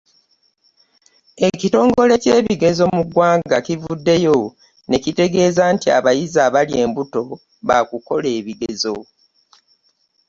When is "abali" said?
6.47-6.73